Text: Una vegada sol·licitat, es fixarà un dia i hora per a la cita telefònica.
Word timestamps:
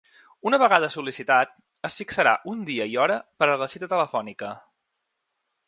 Una 0.51 0.57
vegada 0.61 0.87
sol·licitat, 0.93 1.51
es 1.89 1.99
fixarà 1.99 2.33
un 2.53 2.65
dia 2.71 2.89
i 2.93 2.97
hora 3.03 3.19
per 3.43 3.51
a 3.51 3.61
la 3.65 3.69
cita 3.75 3.91
telefònica. 3.95 4.51